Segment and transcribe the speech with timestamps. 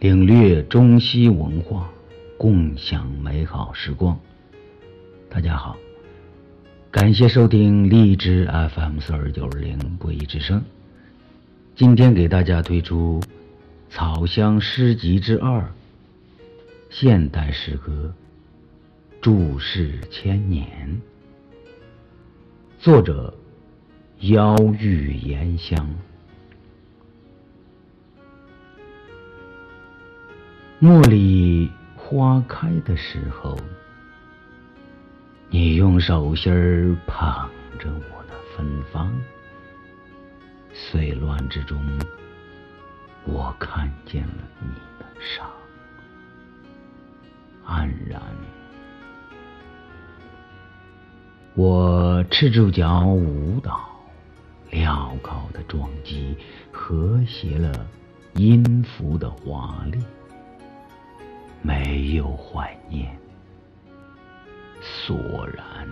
[0.00, 1.90] 领略中西文化，
[2.38, 4.18] 共享美好时光。
[5.28, 5.76] 大家好，
[6.90, 10.64] 感谢收听荔枝 FM 四二九二零不一之声。
[11.76, 13.20] 今天给大家推出
[13.90, 15.60] 《草香诗集之二》
[16.88, 18.14] 现代诗歌
[19.20, 20.98] 《注释千年》，
[22.82, 23.34] 作者
[24.20, 25.94] 妖玉言香。
[30.82, 33.54] 茉莉花开的时候。
[35.50, 39.12] 你用手心儿捧着我的芬芳，
[40.72, 41.78] 碎乱之中，
[43.26, 45.46] 我看见了你的伤，
[47.66, 48.22] 黯然。
[51.54, 53.80] 我赤住脚舞蹈，
[54.70, 56.34] 镣铐的撞击
[56.72, 57.86] 和谐了
[58.34, 59.98] 音符的华丽，
[61.62, 63.16] 没有怀念。
[64.80, 65.88] 索然，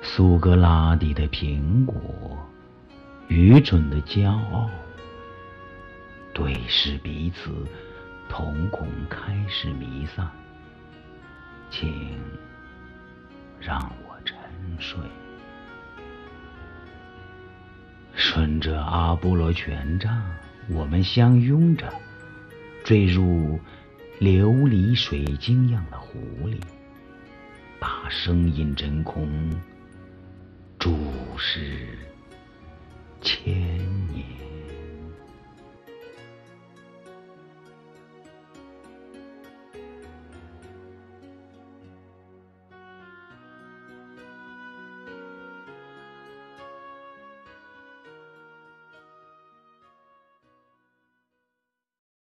[0.00, 2.38] 苏格拉底的苹果，
[3.28, 4.70] 愚蠢的骄傲，
[6.32, 7.66] 对视彼此，
[8.28, 10.30] 瞳孔开始弥散。
[11.68, 12.20] 请
[13.58, 14.36] 让我沉
[14.78, 15.00] 睡，
[18.14, 20.22] 顺着阿波罗权杖，
[20.68, 21.92] 我们相拥着，
[22.84, 23.58] 坠入。
[24.20, 26.60] 琉璃水晶样的湖里，
[27.80, 29.50] 把声音真空，
[30.78, 30.96] 注
[31.36, 31.88] 视
[33.20, 33.71] 千。